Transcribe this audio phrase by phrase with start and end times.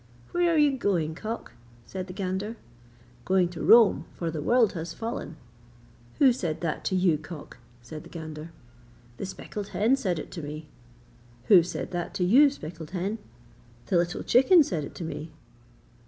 [0.31, 1.51] 'Where are you going, cock?'
[1.85, 2.57] said the gander.
[3.23, 5.35] 'Going to Rome, for the world has fallen.'
[6.17, 8.49] 'Who said that to you, cock?' said the gander.
[9.17, 10.65] 'The speckled hen said it to me.'
[11.49, 13.19] 'Who said that to you, speckled hen?'
[13.85, 15.31] 'The little chicken said it to me.'